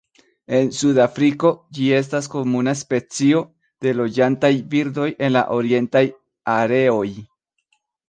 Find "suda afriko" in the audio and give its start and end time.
0.77-1.51